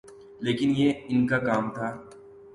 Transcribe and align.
لیکن 0.39 0.69
یہ 0.77 0.91
ان 1.09 1.27
کا 1.27 1.37
کام 1.39 1.69
تھا۔ 1.73 1.87